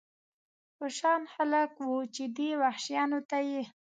[0.77, 3.63] په شان خلک و، چې دې وحشیانو ته یې.